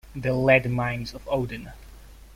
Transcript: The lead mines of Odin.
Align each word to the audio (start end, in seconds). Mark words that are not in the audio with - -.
The 0.15 0.33
lead 0.33 0.67
mines 0.67 1.13
of 1.13 1.21
Odin. 1.29 1.73